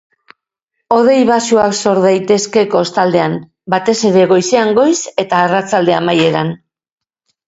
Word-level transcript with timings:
Hodei 0.93 1.17
baxuak 1.29 1.73
sortu 1.79 2.05
daitezke 2.05 2.63
kostaldean, 2.75 3.35
batez 3.73 3.95
ere 4.11 4.23
goizean 4.31 4.73
goiz 4.79 4.95
eta 5.25 5.43
arratsalde 5.43 5.95
amaieran. 5.99 6.51